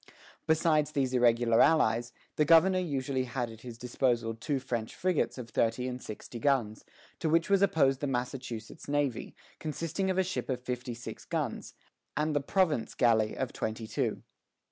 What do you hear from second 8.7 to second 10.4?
navy, consisting of a